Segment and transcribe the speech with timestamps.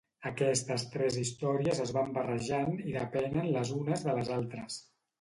[0.27, 4.85] Aquestes tres històries es van barrejant i depenen les unes de les altres.